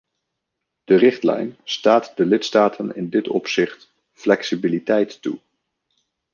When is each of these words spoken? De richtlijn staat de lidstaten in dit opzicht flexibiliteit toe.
De 0.89 0.95
richtlijn 0.95 1.57
staat 1.63 2.17
de 2.17 2.25
lidstaten 2.25 2.95
in 2.95 3.09
dit 3.09 3.27
opzicht 3.27 3.93
flexibiliteit 4.13 5.21
toe. 5.21 5.39